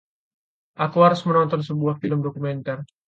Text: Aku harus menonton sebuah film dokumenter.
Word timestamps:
Aku 0.85 0.97
harus 1.05 1.21
menonton 1.29 1.61
sebuah 1.67 1.95
film 2.01 2.19
dokumenter. 2.25 2.77